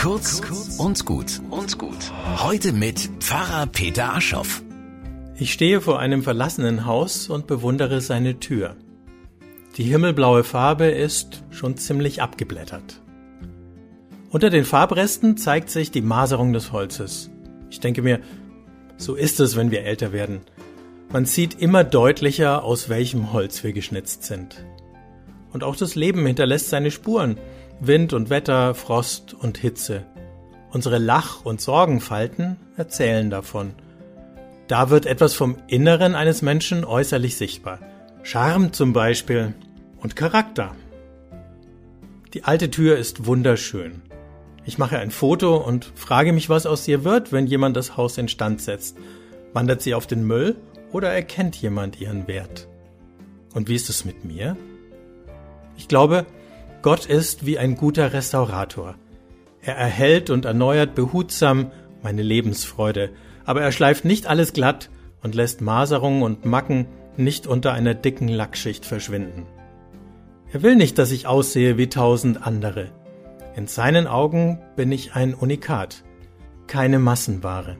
[0.00, 0.40] Kurz
[0.78, 2.10] und gut und gut.
[2.38, 4.62] Heute mit Pfarrer Peter Aschoff.
[5.36, 8.76] Ich stehe vor einem verlassenen Haus und bewundere seine Tür.
[9.76, 13.02] Die himmelblaue Farbe ist schon ziemlich abgeblättert.
[14.30, 17.28] Unter den Farbresten zeigt sich die Maserung des Holzes.
[17.68, 18.20] Ich denke mir,
[18.96, 20.40] so ist es, wenn wir älter werden.
[21.12, 24.64] Man sieht immer deutlicher, aus welchem Holz wir geschnitzt sind.
[25.52, 27.36] Und auch das Leben hinterlässt seine Spuren.
[27.82, 30.04] Wind und Wetter, Frost und Hitze.
[30.70, 33.72] Unsere Lach- und Sorgenfalten erzählen davon.
[34.68, 37.78] Da wird etwas vom Inneren eines Menschen äußerlich sichtbar.
[38.22, 39.54] Charme zum Beispiel
[39.96, 40.76] und Charakter.
[42.34, 44.02] Die alte Tür ist wunderschön.
[44.66, 48.18] Ich mache ein Foto und frage mich, was aus ihr wird, wenn jemand das Haus
[48.18, 48.98] instand setzt.
[49.54, 50.56] Wandert sie auf den Müll
[50.92, 52.68] oder erkennt jemand ihren Wert?
[53.54, 54.58] Und wie ist es mit mir?
[55.78, 56.26] Ich glaube,
[56.82, 58.94] Gott ist wie ein guter Restaurator.
[59.60, 61.70] Er erhält und erneuert behutsam
[62.02, 63.10] meine Lebensfreude,
[63.44, 64.88] aber er schleift nicht alles glatt
[65.22, 66.86] und lässt Maserungen und Macken
[67.18, 69.46] nicht unter einer dicken Lackschicht verschwinden.
[70.52, 72.90] Er will nicht, dass ich aussehe wie tausend andere.
[73.56, 76.02] In seinen Augen bin ich ein Unikat,
[76.66, 77.76] keine Massenware.